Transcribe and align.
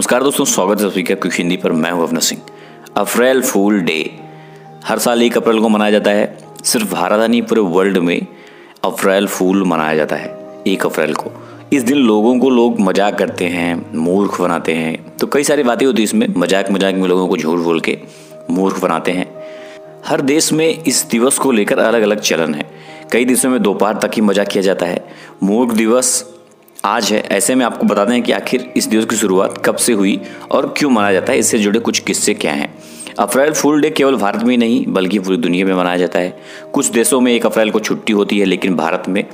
नमस्कार 0.00 0.22
दोस्तों, 0.22 0.44
स्वागत 0.44 0.80
है 0.80 0.88
सभी 0.90 1.02
का 1.02 1.14
क्विक 1.14 1.34
हिंदी 1.34 1.56
पर। 1.56 1.72
मैं 1.72 1.90
हूँ 1.90 2.02
अवना 2.02 2.20
सिंह। 2.20 2.40
अप्रैल 2.96 3.42
फूल 3.42 3.80
डे, 3.80 3.98
हर 4.84 4.98
साल 4.98 5.22
एक 5.22 5.36
अप्रैल 5.36 5.58
को 5.60 5.68
मनाया 5.68 5.90
जाता 5.90 6.10
है। 6.10 6.54
सिर्फ़ 6.64 6.92
भारत 6.92 7.28
नहीं, 7.30 7.42
पूरे 7.42 7.60
वर्ल्ड 7.60 7.98
में 7.98 8.26
अप्रैल 8.84 9.26
फूल 9.26 9.64
मनाया 9.64 9.96
जाता 9.96 10.16
है, 10.16 10.62
एक 10.66 10.86
अप्रैल 10.86 11.14
को। 11.14 11.32
इस 11.72 11.82
दिन 11.82 11.98
लोगों 11.98 12.38
को 12.38 12.50
लोग 12.50 12.80
मज़ाक 12.80 13.18
करते 13.18 13.48
हैं, 13.48 13.96
मूर्ख 13.96 14.40
बनाते 14.40 14.74
हैं। 14.74 15.16
तो 15.16 15.26
कई 15.26 15.44
सारी 15.44 15.62
बातें 15.62 15.86
होती 15.86 16.02
है 16.02 16.04
इसमें 16.04 16.26
मज़ाक 16.36 16.70
मज़ाक 16.70 16.94
में 16.94 17.08
लोगों 17.08 17.28
को 17.28 17.36
झूठ 17.36 17.58
बोल 17.58 17.80
के 17.80 17.98
मूर्ख 18.50 18.80
बनाते 18.82 19.12
हैं। 19.12 19.30
हर 20.06 20.20
देश 20.22 20.52
में 20.52 20.68
इस 20.68 21.06
दिवस 21.10 21.38
को 21.38 21.52
लेकर 21.52 21.78
अलग 21.78 22.02
अलग 22.02 22.20
चलन 22.20 22.54
है। 22.54 22.70
कई 23.12 23.24
देशों 23.24 23.50
में 23.50 23.62
दोपहर 23.62 23.98
तक 23.98 24.10
ही 24.16 24.22
मज़ाक 24.22 24.48
किया 24.48 24.62
जाता 24.62 24.86
है। 24.86 25.04
मूर्ख 25.42 25.72
दिवस 25.72 26.24
आज 26.84 27.12
है। 27.12 27.18
ऐसे 27.28 27.54
में 27.54 27.64
आपको 27.66 27.86
बताते 27.86 28.12
हैं 28.12 28.22
कि 28.22 28.32
आखिर 28.32 28.72
इस 28.76 28.86
दिवस 28.86 29.04
की 29.04 29.16
शुरुआत 29.16 29.56
कब 29.64 29.76
से 29.76 29.92
हुई 29.92 30.20
और 30.50 30.72
क्यों 30.78 30.90
मनाया 30.90 31.12
जाता 31.12 31.32
है। 31.32 31.38
इससे 31.38 31.58
जुड़े 31.58 31.80
कुछ 31.80 31.98
किस्से 31.98 32.34
क्या 32.34 32.52
हैं? 32.52 32.72
अप्रैल 33.18 33.52
फूल 33.52 33.80
डे 33.80 33.90
केवल 33.90 34.16
भारत 34.16 34.42
में 34.42 34.56
नहीं, 34.56 34.84
बल्कि 34.86 35.18
पूरी 35.18 35.36
दुनिया 35.36 35.66
में 35.66 35.74
मनाया 35.74 35.96
जाता 35.96 36.18
है। 36.18 36.36
कुछ 36.72 36.86
देशों 36.86 37.20
में 37.20 37.32
एक 37.32 37.46
अप्रैल 37.46 37.70
को 37.70 37.80
छुट्टी 37.80 38.12
होती 38.12 38.38
है, 38.38 38.44
लेकिन 38.44 38.76
भारत 38.76 39.08
में 39.08 39.24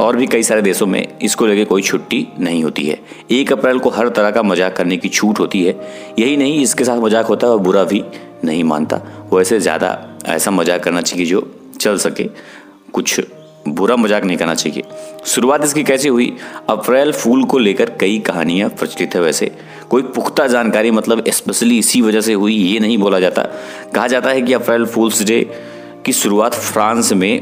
और 0.00 0.16
भी 0.16 0.26
कई 0.26 0.42
सारे 0.42 0.62
देशों 0.62 0.86
में 0.86 1.18
इसको 1.22 1.46
लेकर 1.46 1.64
कोई 1.64 1.82
छुट्टी 1.82 2.26
नहीं 2.38 2.62
होती 2.64 2.86
है। 2.86 2.98
एक 3.30 3.52
अप्रैल 3.52 3.78
को 3.78 3.90
हर 3.90 4.08
तरह 4.08 4.30
का 4.30 4.42
मज़ाक 4.42 4.76
करने 4.76 4.96
की 4.96 5.08
छूट 5.08 5.40
होती 5.40 5.64
है। 5.64 5.76
यही 6.18 6.36
नहीं, 6.36 6.62
इसके 6.62 6.84
साथ 6.84 6.98
मज़ाक 6.98 7.26
होता 7.26 7.46
है 7.46 7.52
और 7.52 7.58
बुरा 7.58 7.84
भी 7.84 8.04
नहीं 8.44 8.64
मानता। 8.64 9.00
वैसे 9.32 9.60
ज़्यादा 9.60 9.98
ऐसा 10.26 10.50
मज़ाक 10.50 10.82
करना 10.82 11.00
चाहिए 11.00 11.26
जो 11.26 11.48
चल 11.80 11.98
सके। 11.98 12.28
कुछ 12.92 13.20
बुरा 13.68 13.96
मज़ाक 13.96 14.24
नहीं 14.24 14.36
करना 14.36 14.54
चाहिए। 14.54 14.82
शुरुआत 15.26 15.64
इसकी 15.64 15.82
कैसे 15.84 16.08
हुई? 16.08 16.36
अप्रैल 16.68 17.12
फूल 17.12 17.44
को 17.44 17.58
लेकर 17.58 17.90
कई 17.90 18.18
कहानियाँ 18.18 18.68
प्रचलित 18.70 19.14
है 19.14 19.20
वैसे। 19.20 19.50
कोई 19.90 20.02
पुख्ता 20.02 20.46
जानकारी 20.46 20.90
मतलब 20.90 21.24
स्पेशली 21.28 21.78
इसी 21.78 22.02
वजह 22.02 22.20
से 22.20 22.32
हुई, 22.32 22.54
ये 22.54 22.80
नहीं 22.80 22.98
बोला 22.98 23.20
जाता। 23.20 23.42
कहा 23.94 24.06
जाता 24.06 24.30
है 24.30 24.42
कि 24.42 24.52
अप्रैल 24.52 24.86
फूल्स 24.86 25.22
डे 25.22 25.40
की 26.06 26.12
शुरुआत 26.12 26.54
फ्रांस 26.54 27.12
में 27.12 27.40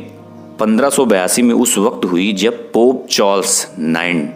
पंद्रह 0.61 1.05
में 1.42 1.55
उस 1.55 1.79
वक्त 1.79 2.05
हुई, 2.05 2.33
जब 2.33 2.73
पोप 2.73 3.07
चार्ल्स 3.11 3.67
नाइन, 3.79 4.29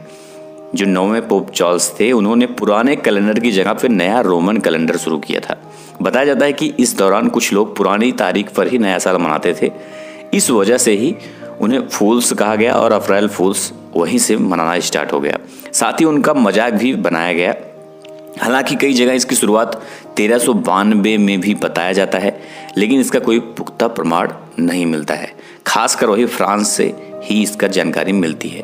जो 0.74 0.86
नौवें 0.86 1.28
पोप 1.28 1.50
चार्ल्स 1.50 1.92
थे, 2.00 2.12
उन्होंने 2.12 2.46
पुराने 2.46 2.96
कैलेंडर 2.96 3.38
की 3.40 3.50
जगह 3.50 3.72
पर 3.72 3.88
नया 3.88 4.20
रोमन 4.20 4.56
कैलेंडर 4.56 4.96
शुरू 4.96 5.18
किया 5.18 5.40
था। 5.40 5.56
बताया 6.02 6.24
जाता 6.24 6.44
है 6.44 6.52
कि 6.52 6.72
इस 6.80 6.96
दौरान 6.96 7.28
कुछ 7.28 7.52
लोग 7.52 7.76
पुरानी 7.76 8.12
तारीख 8.12 8.50
पर 8.50 8.68
ही 8.68 8.78
नया 8.78 8.98
साल 8.98 9.16
मनाते 9.16 9.54
थे। 9.62 9.70
इस 10.34 10.50
वजह 10.50 10.78
से 10.78 10.92
ही 10.92 11.14
उन्हें 11.60 11.88
फूल्स 11.88 12.32
कहा 12.32 12.56
गया 12.56 12.72
और 12.72 12.92
अप्रैल 12.92 13.28
फूल्स 13.28 13.72
वहीं 13.96 14.18
से 14.18 14.36
मनाना 14.36 14.78
स्टार्ट 14.80 15.12
हो 15.12 15.20
गया। 15.20 15.38
साथ 15.72 16.00
ही 16.00 16.04
उनका 16.04 16.34
मज़ाक 16.34 16.72
भी 16.72 16.94
बनाया 16.94 17.32
गया। 17.32 17.54
हालाँकि 18.42 18.76
कई 18.76 18.92
जगह 18.92 19.12
इसकी 19.12 19.34
शुरुआत 19.34 19.82
तेरह 20.16 20.38
सौ 20.38 20.54
में 20.54 21.40
भी 21.40 21.54
बताया 21.54 21.92
जाता 21.92 22.18
है, 22.18 22.40
लेकिन 22.76 23.00
इसका 23.00 23.18
कोई 23.18 23.38
पुख्ता 23.38 23.88
प्रमाण 23.88 24.32
नहीं 24.58 24.86
मिलता 24.86 25.14
है। 25.14 25.32
खासकर 25.66 26.06
वही 26.06 26.26
फ्रांस 26.26 26.68
से 26.68 26.94
ही 27.24 27.42
इसका 27.42 27.66
जानकारी 27.66 28.12
मिलती 28.12 28.48
है। 28.48 28.62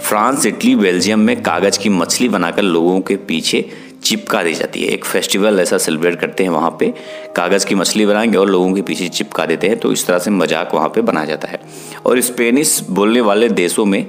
फ्रांस, 0.00 0.46
इटली, 0.46 0.76
बेल्जियम 0.76 1.20
में 1.20 1.42
कागज़ 1.42 1.78
की 1.78 1.88
मछली 1.88 2.28
बनाकर 2.28 2.62
लोगों 2.62 3.00
के 3.00 3.16
पीछे 3.16 3.70
चिपका 4.08 4.42
दी 4.42 4.52
जाती 4.54 4.82
है। 4.82 4.88
एक 4.88 5.04
फेस्टिवल 5.04 5.60
ऐसा 5.60 5.78
सेलिब्रेट 5.78 6.18
करते 6.20 6.42
हैं 6.42 6.50
वहाँ 6.50 6.70
पे। 6.80 6.92
कागज़ 7.36 7.66
की 7.66 7.74
मछली 7.74 8.06
बनाएँगे 8.06 8.38
और 8.38 8.48
लोगों 8.48 8.72
के 8.74 8.82
पीछे 8.82 9.08
चिपका 9.10 9.46
देते 9.46 9.68
हैं 9.68 9.78
तो 9.78 9.92
इस 9.92 10.06
तरह 10.06 10.18
से 10.18 10.30
मज़ाक 10.30 10.74
वहाँ 10.74 10.88
पे 10.88 11.00
बनाया 11.02 11.26
जाता 11.26 11.48
है। 11.48 11.60
और 12.06 12.20
स्पेनिश 12.20 12.80
बोलने 12.90 13.20
वाले 13.20 13.48
देशों 13.50 13.84
में 13.84 14.04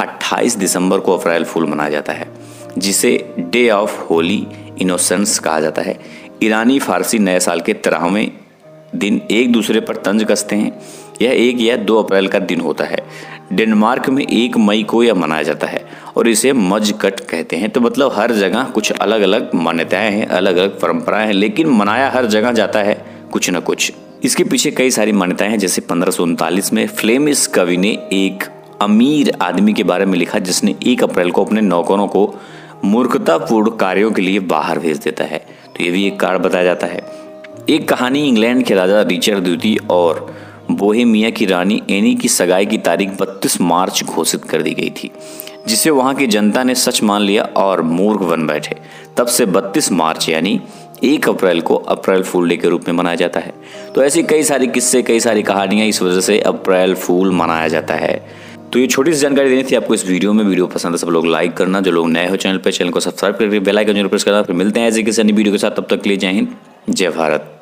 28 0.00 0.56
दिसंबर 0.56 1.00
को 1.00 1.16
अप्रैल 1.18 1.44
फूल 1.44 1.66
मनाया 1.66 1.90
जाता 1.90 2.12
है, 2.12 2.28
जिसे 2.78 3.34
डे 3.38 3.68
ऑफ़ 3.70 4.00
होली 4.02 4.46
इनोसेंस 4.80 5.38
कहा 5.38 5.60
जाता 5.60 5.82
है। 5.82 5.98
ईरानी 6.42 6.78
फारसी 6.78 7.18
नए 7.18 7.40
साल 7.40 7.60
के 7.60 7.72
तरहवें 7.74 8.30
दिन 8.94 9.20
एक 9.30 9.52
दूसरे 9.52 9.80
पर 9.80 9.96
तंज 9.96 10.24
कसते 10.24 10.56
हैं। 10.56 10.80
यह 11.22 11.30
एक 11.30 11.60
या 11.60 11.76
दो 11.76 12.02
अप्रैल 12.02 12.28
का 12.28 12.38
दिन 12.38 12.60
होता 12.60 12.84
है। 12.84 12.98
डेनमार्क 13.52 14.08
में 14.08 14.26
एक 14.26 14.56
मई 14.56 14.82
को 14.82 15.02
यह 15.02 15.14
मनाया 15.14 15.42
जाता 15.42 15.66
है 15.66 15.84
और 16.16 16.28
इसे 16.28 16.52
मज 16.52 16.94
कट 17.00 17.20
कहते 17.20 17.56
हैं। 17.56 17.70
तो 17.70 17.80
मतलब 17.80 18.12
हर 18.14 18.32
जगह 18.32 18.64
कुछ 18.64 18.90
अलग 18.92 19.20
अलग 19.20 19.54
मान्यताएँ 19.54 20.10
हैं 20.10 20.26
अलग 20.26 20.56
अलग 20.56 20.80
परंपराएँ 20.80 21.26
हैं, 21.26 21.34
लेकिन 21.34 21.66
मनाया 21.66 22.10
हर 22.10 22.26
जगह 22.26 22.52
जाता 22.52 22.78
है 22.78 23.04
कुछ 23.32 23.50
न 23.50 23.60
कुछ। 23.60 23.92
इसके 24.24 24.44
पीछे 24.44 24.70
कई 24.70 24.90
सारी 24.90 25.12
मान्यताएँ 25.12 25.50
हैं, 25.50 25.58
जैसे 25.58 25.80
पंद्रह 25.80 26.66
में 26.72 26.86
फ्लेमिस 26.86 27.46
कवि 27.46 27.76
ने 27.76 27.90
एक 28.12 28.44
अमीर 28.82 29.32
आदमी 29.42 29.72
के 29.72 29.82
बारे 29.82 30.04
में 30.04 30.18
लिखा, 30.18 30.38
जिसने 30.38 30.74
एक 30.86 31.02
अप्रैल 31.02 31.30
को 31.30 31.44
अपने 31.44 31.60
नौकरों 31.60 32.06
को 32.06 32.34
मूर्खतापूर्ण 32.84 33.70
कार्यों 33.70 34.10
के 34.12 34.22
लिए 34.22 34.38
बाहर 34.38 34.78
भेज 34.78 34.98
देता 34.98 35.24
है। 35.24 35.38
तो 35.76 35.84
ये 35.84 35.90
भी 35.90 36.06
एक 36.06 36.20
कारण 36.20 36.38
बताया 36.38 36.64
जाता 36.64 36.86
है। 36.86 37.02
एक 37.70 37.88
कहानी 37.88 38.28
इंग्लैंड 38.28 38.64
के 38.64 38.74
राजा 38.74 39.02
रिचर्ड 39.02 39.44
द्वितीय 39.44 39.78
और 39.90 40.34
बोहेमिया 40.70 41.30
की 41.30 41.46
रानी 41.46 41.80
एनी 41.90 42.14
की 42.14 42.28
सगाई 42.28 42.66
की 42.66 42.78
तारीख 42.80 43.10
32 43.12 43.60
मार्च 43.60 44.02
घोषित 44.04 44.44
कर 44.44 44.62
दी 44.62 44.70
गई 44.70 44.90
थी, 44.92 45.10
जिसे 45.68 45.90
वहाँ 45.90 46.14
की 46.14 46.26
जनता 46.26 46.62
ने 46.62 46.74
सच 46.74 47.02
मान 47.02 47.22
लिया 47.22 47.42
और 47.56 47.82
मूर्ख 47.82 48.20
बन 48.22 48.46
बैठे। 48.46 48.76
तब 49.16 49.26
से 49.26 49.46
32 49.48 49.90
मार्च 49.92 50.28
यानी 50.28 50.60
एक 51.04 51.28
अप्रैल 51.28 51.60
को 51.60 51.74
अप्रैल 51.76 52.22
फूल 52.22 52.48
डे 52.48 52.56
के 52.56 52.68
रूप 52.68 52.88
में 52.88 52.94
मनाया 52.94 53.16
जाता 53.16 53.40
है। 53.40 53.52
तो 53.94 54.02
ऐसी 54.02 54.22
कई 54.22 54.42
सारी 54.42 54.66
किस्से, 54.66 55.02
कई 55.02 55.20
सारी 55.20 55.42
कहानियाँ 55.42 55.86
इस 55.86 56.02
वजह 56.02 56.20
से 56.20 56.38
अप्रैल 56.42 56.94
फूल 56.94 57.30
मनाया 57.32 57.68
जाता 57.68 57.94
है। 57.94 58.16
तो 58.72 58.78
ये 58.78 58.86
छोटी 58.86 59.12
सी 59.12 59.20
जानकारी 59.20 59.48
देनी 59.48 59.62
थी 59.62 59.76
आपको 59.76 59.94
इस 59.94 60.06
वीडियो 60.06 60.32
में। 60.32 60.44
वीडियो 60.44 60.66
पसंद 60.66 60.94
है 60.94 60.98
सब 60.98 61.08
लोग 61.08 61.26
लाइक 61.26 61.52
करना। 61.56 61.80
जो 61.80 61.90
लोग 61.90 62.08
नए 62.10 62.28
हो 62.28 62.36
चैनल 62.36 62.58
पर 62.58 62.72
चैनल 62.72 62.90
को 62.90 63.00
सब्सक्राइब 63.00 63.36
करके 63.36 63.60
बेल 63.60 63.78
आइकन 63.78 63.94
ज़रूर 63.94 64.08
प्रेस 64.08 64.24
करना। 64.24 64.42
फिर 64.42 64.56
मिलते 64.56 64.80
हैं 64.80 64.88
ऐसे 64.88 65.02
किसी 65.02 65.22
वीडियो 65.22 65.52
के 65.52 65.58
साथ। 65.58 65.70
तब 65.70 65.86
तक 65.90 66.06
लिए 66.06 66.16
जय 66.16 66.30
हिंद, 66.30 66.54
जय 66.90 67.10
भारत। 67.10 67.53